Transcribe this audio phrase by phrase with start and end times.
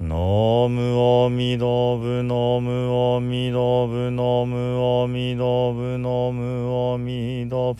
[0.00, 7.78] ノムオミドブノムオミドブノムオミドブノムオミドブ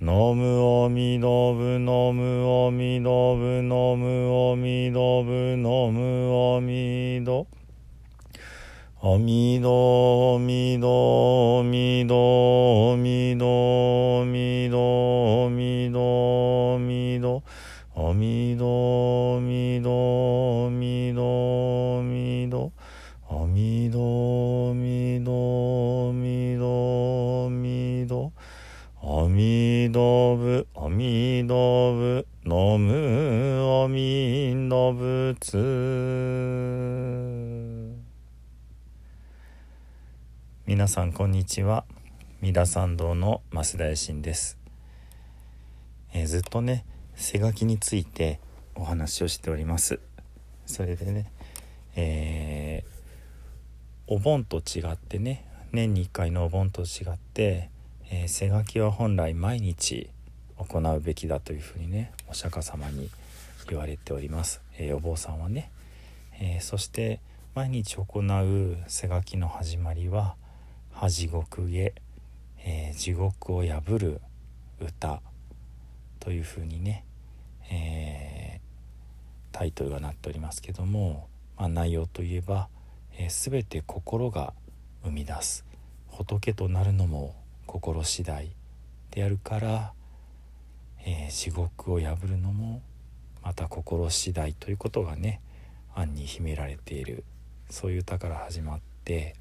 [0.00, 7.61] ノムオミドブノムオミドブノムオミドブノムオミドブ
[9.04, 17.42] あみどみどみどみどみどみどみど
[17.96, 22.72] あみどみどみどみど
[23.28, 28.32] あみどみどみどみど
[29.02, 37.21] あみどぶあみどぶのむあみのぶつ
[40.72, 41.84] 皆さんこんにちは。
[42.40, 44.56] 三田参道の増田衛進です、
[46.14, 48.40] えー、ずっとね背書きについて
[48.74, 50.00] お話をしております。
[50.64, 51.30] それでね
[51.94, 57.68] えー、お盆と違ってね年に1回のお盆と違って、
[58.10, 60.08] えー、背書きは本来毎日
[60.56, 63.10] 行うべきだというふうにねお釈迦様に
[63.68, 65.70] 言われております、えー、お坊さんはね、
[66.40, 67.20] えそして
[67.54, 70.34] 毎日行う背書きの始まりは
[71.08, 71.94] 地獄へ、
[72.58, 74.20] えー、地獄を破る
[74.80, 75.20] 歌
[76.20, 77.04] というふうにね、
[77.70, 82.68] えー、タイトルがなっておりますけども、まあ、内容といえば、
[83.16, 84.54] えー、全て心が
[85.02, 85.64] 生み出す
[86.08, 87.34] 仏となるのも
[87.66, 88.52] 心次第
[89.10, 89.92] であるから、
[91.04, 92.82] えー、地獄を破るのも
[93.42, 95.40] また心次第ということがね
[95.94, 97.24] 案に秘められている
[97.70, 99.34] そういう歌から始まって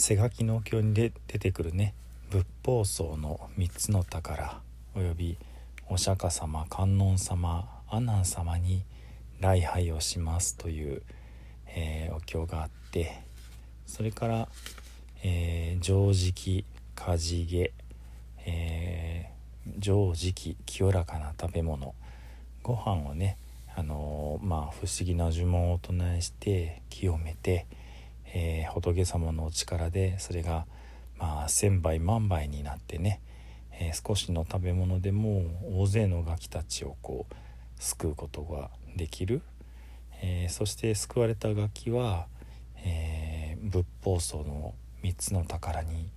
[0.00, 1.92] 背書きのお経に出てくるね。
[2.30, 4.60] 仏法僧の3つの宝。
[4.94, 5.36] および
[5.88, 8.84] お釈迦様観音様阿南様に
[9.40, 11.02] 礼拝をしますという、
[11.66, 13.24] えー、お経があって。
[13.86, 14.48] それから、
[15.24, 17.72] えー、常食かじげ、
[18.46, 21.96] えー、常食清らかな食べ物。
[22.62, 23.36] ご飯をね
[23.74, 27.66] あのー、まあ不思議な呪文を唱えして清めて
[28.34, 30.66] えー、仏様のお力でそれが
[31.18, 33.20] まあ千倍万倍になってね、
[33.72, 35.42] えー、少しの食べ物でも
[35.80, 37.34] 大勢のガキたちをこう
[37.78, 39.42] 救うことができる、
[40.20, 42.26] えー、そして救われたガキは、
[42.84, 46.10] え仏法僧の3つの宝に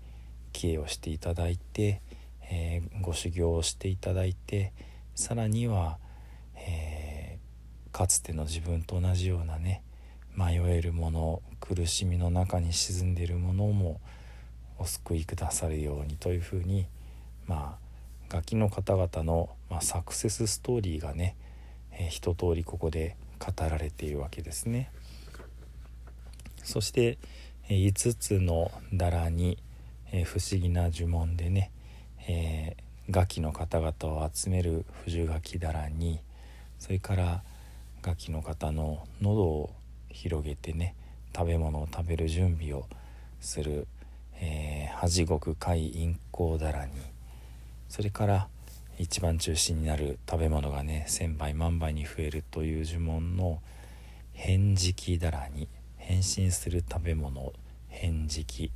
[0.54, 2.02] 帰依をしていただいて、
[2.42, 4.74] えご修行をしていただいて
[5.16, 6.00] さらには、
[6.56, 7.38] え
[7.92, 9.84] かつての自分と同じようなね
[10.36, 14.02] 迷えるもの苦しみの中に沈んでいるものも
[14.78, 16.88] お救いくださるようにというふうに
[17.46, 17.92] まあ
[18.30, 21.36] ガキの方々の、まあ、サクセスストーリーがね、
[21.92, 24.90] えー、一通りここで語られているわけですね。
[26.64, 27.18] そして、
[27.68, 29.58] えー、5つのだらに、
[30.12, 31.72] えー、不思議な呪文でね、
[32.28, 36.22] えー、ガキの方々を集める不樹ガキだらに
[36.80, 37.44] それから
[38.02, 39.70] ガキの方の喉を
[40.10, 40.96] 広げてね
[41.36, 42.86] 食べ物を食べる準備を
[43.40, 43.88] する、
[44.36, 46.92] えー、恥獄海陰行だらに
[47.90, 48.48] それから
[48.98, 53.62] 一番中心になる食べ物がね千倍万倍に増えるという呪文の
[54.34, 55.68] 変食だらに
[55.98, 57.54] 変身する食べ物
[57.90, 58.72] 変食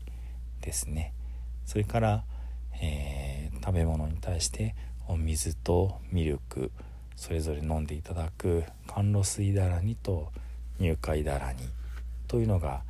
[0.62, 1.13] ですね。
[1.66, 2.24] それから、
[2.81, 4.75] えー、食べ物に対して
[5.07, 6.72] お水とミルク
[7.16, 10.31] それぞれ飲んでいただく甘露水だらにと
[10.80, 11.60] 入会だらに
[12.36, 12.82] というのが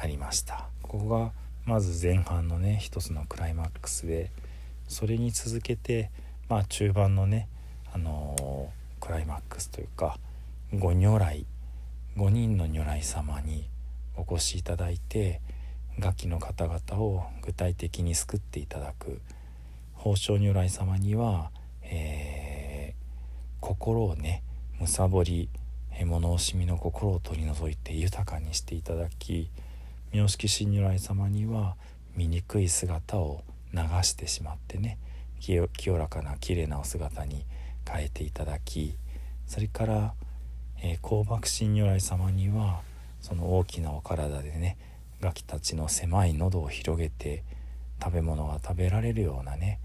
[0.00, 0.66] ありました。
[0.82, 1.30] ここが
[1.66, 4.32] まず前半のね一つのクライマックスで
[4.88, 6.10] それに続けて
[6.48, 7.46] まあ中盤のね
[7.94, 10.18] あのー、クライマックスというか
[10.74, 11.46] ご如来
[12.16, 13.68] 5人の如来様に
[14.16, 15.40] お越しいただいて
[15.96, 19.20] 楽器の方々を具体的に救っていただく
[19.96, 21.52] 宝生如来様には、
[21.82, 24.42] えー、心をね
[24.80, 25.48] むさぼり
[26.04, 29.50] 物惜しみの心を取り除いて豊かにしていただき
[30.12, 31.76] 妙識新如来様には
[32.16, 33.42] 醜い姿を
[33.72, 34.98] 流してしまってね
[35.38, 37.44] 清らかな綺麗なお姿に
[37.88, 38.96] 変えていただき
[39.46, 40.14] それから、
[40.82, 42.80] え、香幕神如来様には
[43.20, 44.76] その大きなお体でね
[45.20, 47.44] ガキたちの狭い喉を広げて
[48.02, 49.78] 食べ物が食べられるようなね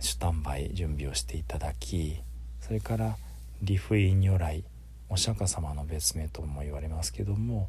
[0.00, 2.20] シュタンバイ準備をしていただき
[2.60, 3.16] それから
[3.62, 4.64] リフイ如来
[5.12, 7.68] お釈迦様の別名とも言われますけども、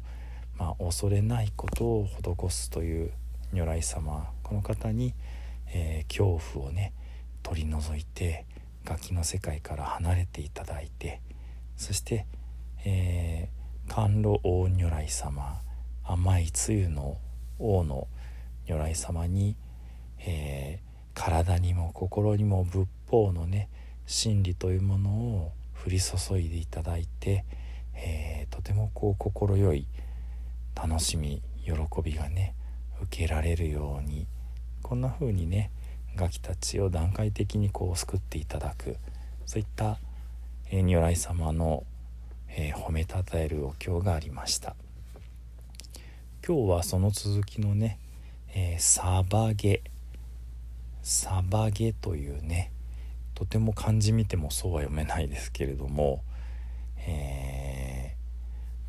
[0.56, 3.10] まあ、恐れないことを施すという
[3.52, 5.12] 如来様この方に、
[5.68, 6.94] えー、恐怖をね
[7.42, 8.46] 取り除いて
[8.86, 11.20] ガキの世界から離れていただいて
[11.76, 12.24] そして、
[12.86, 15.60] えー、甘露大如来様
[16.02, 17.18] 甘いつゆの
[17.58, 18.08] 王の
[18.66, 19.54] 如来様に、
[20.18, 23.68] えー、体にも心にも仏法のね
[24.06, 25.52] 真理というものを
[25.84, 27.44] 降り注いでいただいて、
[27.94, 29.86] えー、とてもこう心よい
[30.74, 31.72] 楽しみ喜
[32.02, 32.54] びがね
[33.02, 34.26] 受けられるように
[34.82, 35.70] こんな風にね
[36.16, 38.96] ガキたちを段階的にこう救っていただく
[39.46, 39.98] そういった、
[40.70, 41.84] えー、如来様の、
[42.48, 44.76] えー、褒めたたえるお経がありました。
[46.46, 47.98] 今日はその続きのね
[48.54, 49.82] 「えー、サバゲ」
[51.02, 52.70] 「サバゲ」というね
[53.34, 56.22] とても漢字見てもそうは読めないですけれども、
[56.98, 58.16] え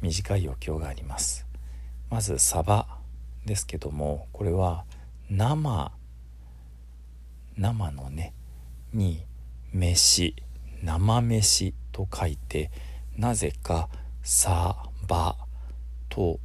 [0.02, 1.46] ー、短いお経があります。
[2.10, 3.00] まず「サバ」
[3.46, 4.86] ですけどもこれは
[5.30, 5.92] 生
[7.58, 8.34] 生のね
[8.94, 9.26] に
[9.74, 10.36] 飯
[10.84, 12.72] 生飯と書いて
[13.18, 13.90] なぜか
[14.22, 15.36] 「サバ」
[16.10, 16.40] と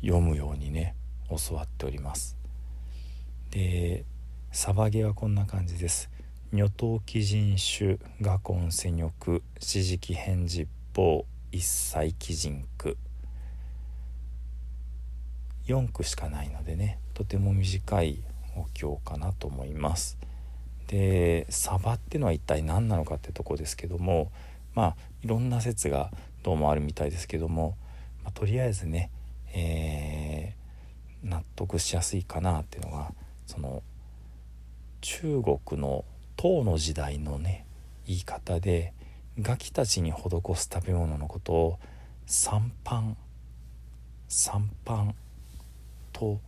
[0.00, 0.94] 読むようにね
[1.28, 2.36] 教わっております。
[3.50, 4.04] で
[4.52, 6.10] サバゲはこんな感じです。
[6.54, 12.96] 女頭鬼人種画根世玉四時期返実法一切鬼人句。
[15.66, 18.22] 4句しかないのでねとても短い
[18.54, 20.16] お経かなと思います。
[20.86, 24.30] でサバっていうのは一体何なのかってとこですけども
[24.76, 26.12] まあいろんな説が
[26.44, 27.76] どうもあるみたいですけども、
[28.22, 29.10] まあ、とりあえずね、
[29.52, 33.12] えー、納得しやすいかなっていうのが
[33.44, 33.82] その
[35.00, 36.04] 中国の
[36.36, 37.66] 唐の時代のね
[38.06, 38.92] 言い方で
[39.40, 41.78] ガキたちに施す食べ物のことを
[42.26, 43.02] 三パ
[44.28, 45.14] 三パ
[46.12, 46.40] と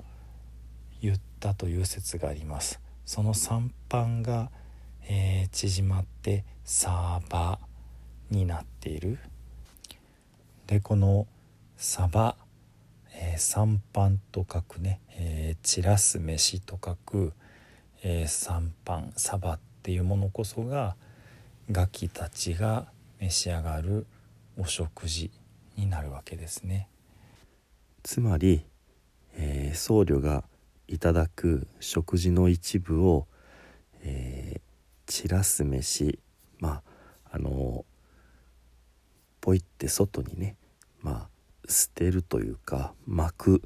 [1.00, 2.80] 言ったという説があります。
[3.04, 4.50] その三パが、
[5.08, 7.58] えー、縮まってサーバ
[8.30, 9.18] になっている。
[10.66, 11.26] でこの
[11.76, 12.36] サバ、
[13.12, 17.32] えー、三パと書くね、えー、散らす飯と書く、
[18.02, 20.96] えー、三パサバっていうものこそが
[21.70, 22.88] ガキたちが
[23.20, 24.04] 召し上がる
[24.58, 25.30] お食事
[25.76, 26.88] になるわけですね。
[28.02, 28.66] つまり、
[29.36, 30.42] えー、僧侶が
[30.88, 33.28] いただく食事の一部を、
[34.02, 34.60] えー、
[35.06, 36.18] 散らす飯
[36.58, 36.82] ま
[37.30, 37.84] ああの
[39.40, 40.56] ポイって外にね
[41.00, 43.62] まあ捨てるというか巻く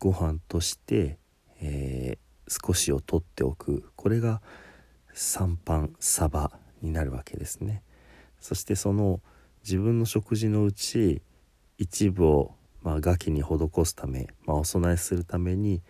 [0.00, 1.16] ご飯として、
[1.60, 3.92] えー、少しを取っておく。
[3.94, 4.42] これが
[5.20, 7.82] 三パサバになるわけですね。
[8.38, 9.20] そしてその
[9.64, 11.22] 自分の食事のうち
[11.76, 15.82] 一部を、まあ、ガキに施すため、まあ、お供えするために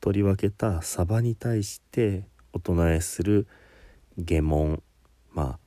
[0.00, 3.46] 取り分けたサバに対してお唱えする
[4.18, 4.82] 下門
[5.32, 5.58] まあ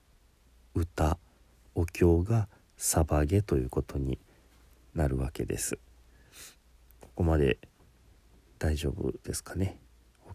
[0.74, 1.17] 歌
[1.74, 4.19] お経がサバゲということに
[4.93, 5.79] なるわけです。
[7.00, 7.60] ここまで
[8.60, 9.79] 大丈夫ですかね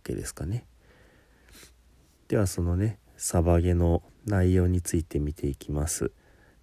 [0.03, 0.65] ？OK ですかね？
[2.31, 6.13] ではそのねサバゲの内容について見ていきます。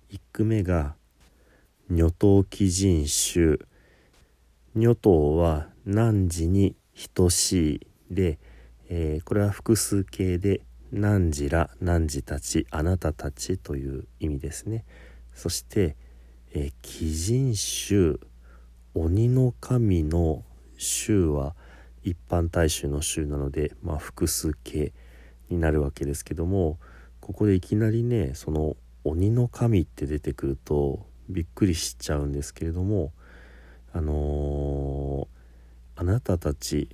[0.09, 0.95] 1句目が
[1.91, 3.67] 「女頭鬼人衆」
[4.77, 6.77] 女頭は汝に
[7.13, 8.13] 等しい？
[8.13, 8.39] で、
[8.87, 10.61] えー、これは複数形で
[10.93, 14.85] 汝ら汝たちあなたたちという意味ですね。
[15.33, 15.97] そして、
[16.53, 18.21] えー、鬼人衆。
[18.93, 20.45] 鬼の神の
[20.77, 21.57] 衆は
[22.03, 24.93] 一般大衆の衆なので、まあ、複数形。
[25.49, 26.79] になるわけですけども
[27.19, 33.11] ここでいきなりねその鬼の神って出てくるとびっくりしちゃうんですけれども
[33.93, 36.89] あのー、あなたたち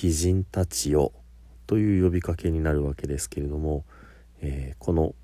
[0.00, 1.12] 鬼人たちよ
[1.66, 3.84] という呼びかけになるわけですけれども、
[4.40, 5.14] えー、この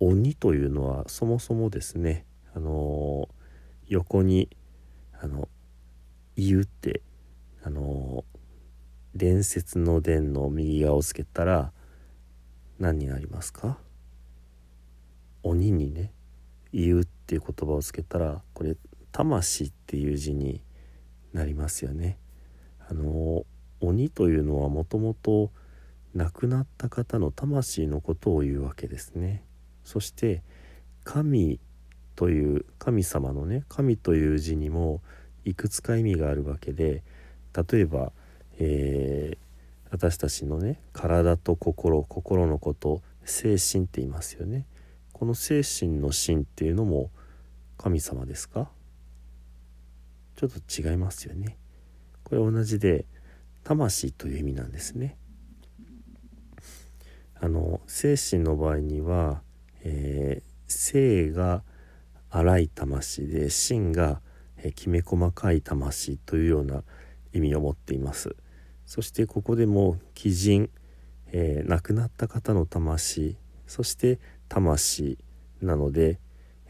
[0.00, 4.48] 鬼というのはそもそもですね、あのー、横に
[5.20, 5.48] あの
[6.36, 7.02] 言うって、
[7.62, 8.24] あの、
[9.14, 11.72] 伝説の伝の右側をつけたら
[12.82, 13.78] 何になりますか？
[15.44, 16.10] 鬼にね
[16.72, 18.76] 言うっていう言葉をつけたらこれ
[19.12, 20.60] 魂っていう字に
[21.32, 22.18] なりますよね。
[22.88, 23.44] あの
[23.80, 25.52] 鬼というのはもともと
[26.16, 29.44] 亡くなった方の魂のことを言うわけですね
[29.84, 30.42] そして
[31.04, 31.60] 神
[32.16, 35.00] という神様のね神という字にも
[35.44, 37.02] いくつか意味があるわけで
[37.70, 38.12] 例えば、
[38.58, 39.38] えー、
[39.92, 44.66] 私たちのね体と心心のこと精神って言いますよね。
[45.12, 47.10] この精神の神っていうのも
[47.76, 48.70] 神様ですか？
[50.34, 51.58] ちょっと違いますよね。
[52.24, 53.04] これ同じで
[53.64, 55.18] 魂という意味なんですね。
[57.38, 59.42] あの精神の場合には、
[59.82, 61.62] えー、性が
[62.30, 64.22] 荒い魂で心が、
[64.56, 66.82] えー、きめ細かい魂というような
[67.34, 68.34] 意味を持っています。
[68.92, 70.68] そしてここでも鬼人、
[71.28, 74.18] えー、亡くなった方の魂そして
[74.50, 75.16] 魂
[75.62, 76.18] なので、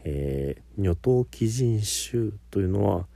[0.05, 3.07] えー、女刀鬼人衆というのは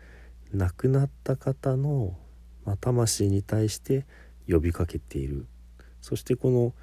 [0.53, 2.17] 亡くなった方の、
[2.65, 4.05] まあ、魂に対して
[4.45, 5.45] 呼びかけている。
[6.01, 6.73] そしてこの、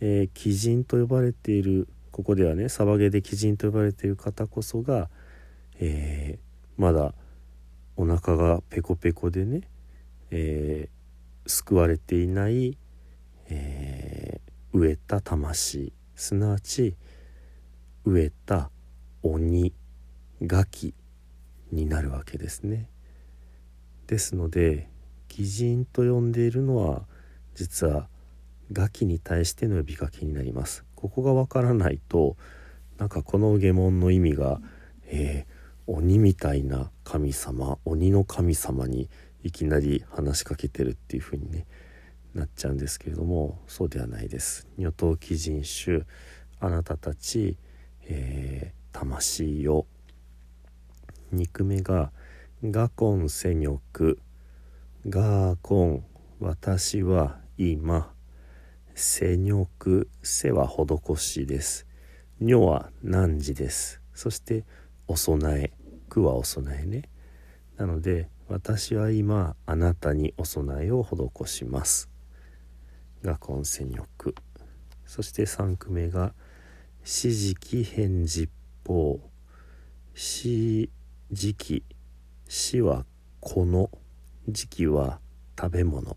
[0.00, 5.08] えー、鬼人と呼ばれているここではねサバゲで鬼人と呼ばれている方こそが、
[5.78, 7.14] えー、まだ
[7.96, 9.60] お腹がペコペコでね、
[10.32, 11.01] えー、
[11.46, 12.76] 救われていない、
[13.48, 16.96] えー、飢えた魂すなわち
[18.06, 18.70] 飢えた
[19.22, 19.72] 鬼
[20.42, 20.94] ガキ
[21.70, 22.88] になるわけですね。
[24.06, 24.88] ですので
[25.36, 27.06] 鬼人と呼んでいるのは
[27.54, 28.08] 実は
[28.72, 30.84] ガキに対しての呼びかけになります。
[30.94, 32.36] ここがわからないと
[32.98, 34.60] なんかこの下問の意味が、
[35.06, 39.08] えー、鬼みたいな神様鬼の神様に
[39.42, 41.66] いきなり話しかけてるっていう風にね
[42.34, 44.68] なっちゃうんですけれどもそうではないです。
[44.78, 46.02] 女刀鬼人種
[46.60, 47.58] あなたたち、
[48.04, 49.86] えー、魂よ
[51.32, 52.12] 肉目が
[52.62, 54.20] ガコンセニョク
[55.08, 56.04] ガーコン
[56.38, 58.12] 私は今
[58.94, 61.86] セニョクセは施しです。
[62.40, 64.00] ニョは汝です。
[64.14, 64.64] そして
[65.08, 65.72] お供え。
[66.08, 67.08] 句はお供えね。
[67.76, 72.08] なので私は今あなたにお供えを施します。
[73.22, 74.34] がコンセニョク
[75.06, 76.34] そして3句目が
[77.04, 78.50] 「四時期返実
[78.86, 79.20] 法」
[80.14, 80.90] 「四
[81.30, 81.84] 時期」
[82.48, 83.06] 「死は
[83.40, 83.90] この」
[84.48, 85.20] 「時期」は
[85.58, 86.16] 食べ物。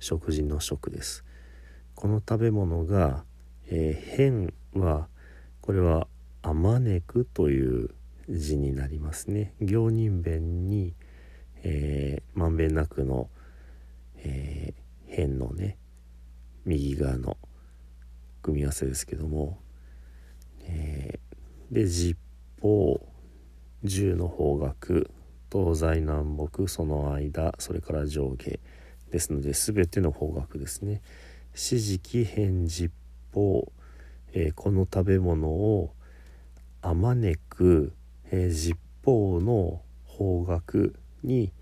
[0.00, 1.24] 食事の食です。
[1.94, 3.24] この食べ物が
[3.70, 5.08] 「えー、変」は
[5.62, 6.08] これは
[6.42, 7.88] 「あまねく」という
[8.28, 9.54] 字になりますね。
[9.60, 10.94] 行人弁に、
[12.34, 13.28] まんべんなくの、
[14.18, 15.78] えー、変のね
[16.64, 17.36] 右側の
[18.42, 19.58] 組み合わせですけども、
[20.62, 22.18] えー、で実
[22.60, 23.00] 法
[23.82, 25.06] 十の方角
[25.52, 28.58] 東西南北その間それから上下
[29.10, 31.00] ですので全ての方角ですね。
[31.54, 32.92] 四時期変実
[33.32, 33.70] 法、
[34.32, 35.94] えー、この食べ物を
[36.82, 37.92] あまねく、
[38.32, 40.92] えー、の方角
[41.24, 41.52] に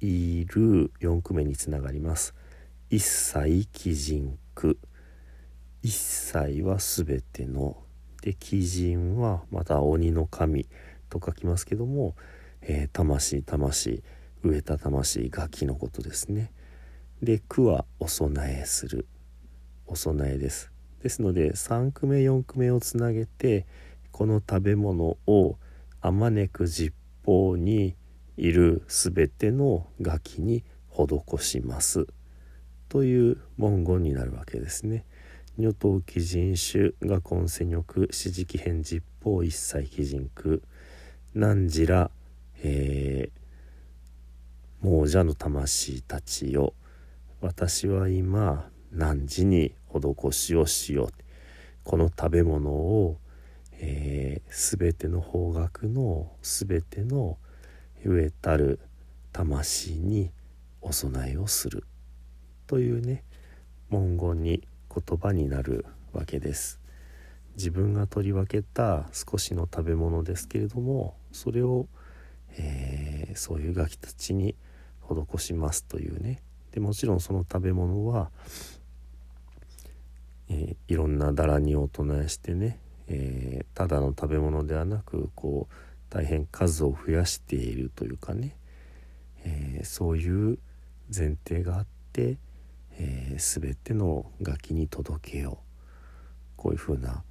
[0.00, 2.34] いる4句目につながります。
[2.90, 4.78] 一切鬼人句。
[5.82, 7.76] 一切は全ての。
[8.22, 10.66] で鬼人はまた鬼の神。
[11.10, 12.16] と書きますけども、
[12.60, 14.02] えー、魂魂。
[14.42, 16.52] 植えた魂ガキのことですね。
[17.22, 19.06] で句はお供えする。
[19.86, 20.70] お供えです。
[21.02, 23.66] ですので3句目4句目をつなげて
[24.10, 25.58] この食べ物を
[26.00, 26.94] あまねく実
[27.24, 27.96] 法に
[28.36, 32.06] いる全てのガキに施します。
[32.88, 35.04] という文言になるわけですね。
[35.56, 40.62] 女刀鬼人種が根世玉四時期変実法一切鬼人区。
[41.34, 42.10] 何時ら、
[42.62, 46.74] えー、亡者の魂たちよ。
[47.40, 51.08] 私は今何時に施しをしよう。
[51.84, 53.18] この食べ物を、
[53.72, 57.38] えー、全ての方角の全ての
[58.04, 58.80] 植えたる
[59.32, 60.30] 魂に
[60.80, 61.84] お供えをする。
[62.66, 63.24] というね
[63.90, 66.80] 文言に言葉になるわけです。
[67.56, 71.86] 自分が取り分けた少しの食べ物ですけれどもそれを、
[72.56, 74.56] えー、そういうガキたちに
[75.02, 76.42] 施しますというね。
[76.72, 78.30] でもちろんその食べ物は
[80.48, 85.74] えー、いろんなだらにを唱えしてね、えー、ただの食べ物ではなくこう
[86.14, 88.56] 大変数を増やしているというかね、
[89.44, 90.58] えー、そういう
[91.14, 92.38] 前提があって、
[92.92, 95.64] えー、全ての楽器に届けよう。
[96.56, 97.24] こういうふうな、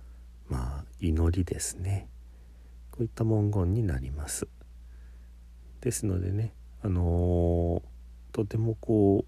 [0.50, 2.10] まあ、祈りですね。
[2.92, 4.50] こういった文言になります。
[5.80, 9.24] ですのでね、あのー、とてもこ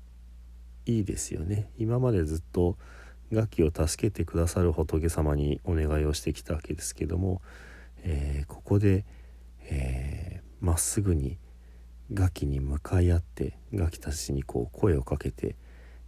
[0.85, 1.71] ういいですよね。
[1.77, 2.77] 今までずっと
[3.31, 7.41] 楽器を助けてくださる仏様にお願いをしてきたわけですけども、
[8.03, 9.05] えー、ここで、
[9.65, 11.37] えー、っすぐに
[12.11, 15.55] 楽器に向かい合って楽器たちにこう声をかけて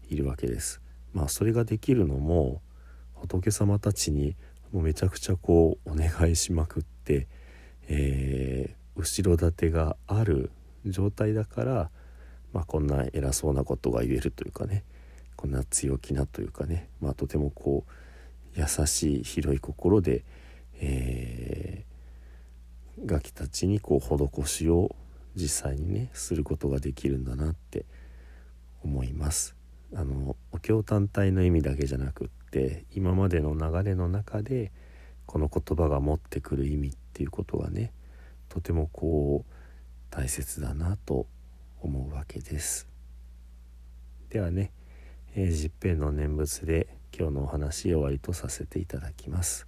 [0.10, 0.82] いるわけです。
[1.14, 2.62] まあそれができるのも
[3.14, 4.36] 仏様たちに
[4.72, 7.28] もうめちゃくちゃこうお願いしまくって、
[7.88, 10.52] えー、後ろ盾がある
[10.86, 11.90] 状態だから、
[12.54, 14.84] まあ、こんな偉そうなことが言えるというかね
[15.36, 20.26] こんな強気なというかね、まあ、とてもこう優しい広い心で、
[20.80, 21.86] え、
[23.06, 24.96] ガキたちにこう施しを
[25.36, 27.86] 実際にねすることができるんだなって
[28.84, 29.56] 思います。
[29.96, 34.72] あのお経単体の意味だけじゃなくって今までの流れの中で
[35.26, 37.94] この言葉が持ってくる意味っていうことがね
[38.50, 39.54] とてもこう
[40.10, 41.28] 大切だなと
[41.82, 42.88] 思うわけです。
[44.30, 44.72] ではね、
[45.36, 46.88] えー、十平の念仏で
[47.18, 49.68] 今日のお話終わりとさせていただきます。